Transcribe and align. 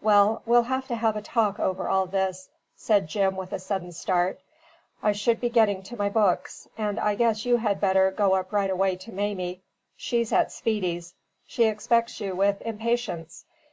"Well, 0.00 0.44
we'll 0.46 0.62
have 0.62 0.86
to 0.86 0.94
have 0.94 1.16
a 1.16 1.20
talk 1.20 1.58
over 1.58 1.88
all 1.88 2.06
this," 2.06 2.48
said 2.76 3.08
Jim 3.08 3.34
with 3.34 3.52
a 3.52 3.58
sudden 3.58 3.90
start. 3.90 4.38
"I 5.02 5.10
should 5.10 5.40
be 5.40 5.48
getting 5.50 5.82
to 5.82 5.96
my 5.96 6.08
books; 6.08 6.68
and 6.78 7.00
I 7.00 7.16
guess 7.16 7.44
you 7.44 7.56
had 7.56 7.80
better 7.80 8.12
go 8.12 8.36
up 8.36 8.52
right 8.52 8.70
away 8.70 8.94
to 8.94 9.10
Mamie. 9.10 9.62
She's 9.96 10.32
at 10.32 10.52
Speedy's. 10.52 11.14
She 11.48 11.64
expects 11.64 12.20
you 12.20 12.36
with 12.36 12.62
impatience. 12.62 13.46